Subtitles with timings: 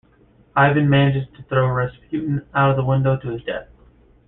[0.55, 3.67] Ivan manages to throw Rasputin out of the window to his death.